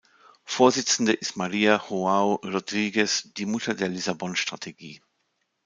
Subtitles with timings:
[0.45, 4.99] Vorsitzende ist Maria João Rodrigues, die "Mutter der Lissabon-Strategie".